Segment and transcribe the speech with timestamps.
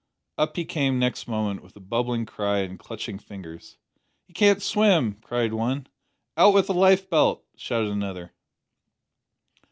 [0.39, 3.77] Up he came next moment with a bubbling cry and clutching fingers.
[4.25, 5.85] "He can't swim!" cried one.
[6.35, 8.33] "Out with a lifebelt!" shouted another.